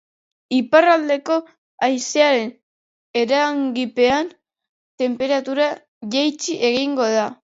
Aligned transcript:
Iparraldeko 0.59 1.35
haizearen 1.87 2.49
eraginpean, 3.21 4.33
tenperatura 5.05 5.71
jaitsi 6.17 6.57
egingo 6.71 7.13
da. 7.19 7.31